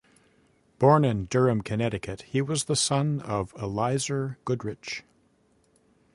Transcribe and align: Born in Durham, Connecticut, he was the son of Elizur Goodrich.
Born 0.79 1.05
in 1.05 1.25
Durham, 1.25 1.61
Connecticut, 1.61 2.23
he 2.23 2.41
was 2.41 2.63
the 2.63 2.75
son 2.75 3.19
of 3.21 3.53
Elizur 3.53 4.37
Goodrich. 4.45 5.03